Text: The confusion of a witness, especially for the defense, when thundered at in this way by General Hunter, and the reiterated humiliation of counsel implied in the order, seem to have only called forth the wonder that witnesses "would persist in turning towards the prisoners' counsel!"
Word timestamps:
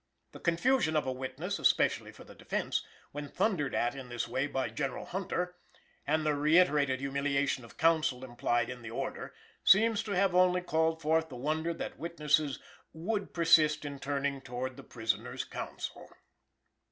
The 0.31 0.39
confusion 0.39 0.95
of 0.95 1.05
a 1.05 1.11
witness, 1.11 1.59
especially 1.59 2.11
for 2.11 2.23
the 2.23 2.33
defense, 2.33 2.83
when 3.11 3.27
thundered 3.27 3.75
at 3.75 3.93
in 3.93 4.09
this 4.09 4.27
way 4.27 4.47
by 4.47 4.69
General 4.69 5.05
Hunter, 5.05 5.53
and 6.07 6.25
the 6.25 6.33
reiterated 6.33 6.99
humiliation 7.01 7.63
of 7.63 7.77
counsel 7.77 8.23
implied 8.25 8.67
in 8.71 8.81
the 8.81 8.89
order, 8.89 9.31
seem 9.63 9.93
to 9.93 10.11
have 10.13 10.33
only 10.33 10.61
called 10.61 11.03
forth 11.03 11.29
the 11.29 11.35
wonder 11.35 11.71
that 11.71 11.99
witnesses 11.99 12.57
"would 12.93 13.31
persist 13.31 13.85
in 13.85 13.99
turning 13.99 14.41
towards 14.41 14.75
the 14.75 14.83
prisoners' 14.83 15.43
counsel!" 15.43 16.09